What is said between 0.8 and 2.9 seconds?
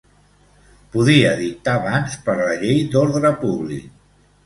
Podia dictar bans per la Llei